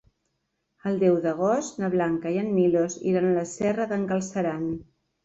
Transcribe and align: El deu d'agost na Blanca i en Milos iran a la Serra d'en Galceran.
El 0.91 0.95
deu 1.01 1.17
d'agost 1.25 1.77
na 1.83 1.89
Blanca 1.95 2.31
i 2.37 2.39
en 2.45 2.49
Milos 2.55 2.97
iran 3.13 3.29
a 3.29 3.35
la 3.37 3.45
Serra 3.53 3.87
d'en 3.93 4.09
Galceran. 4.15 4.65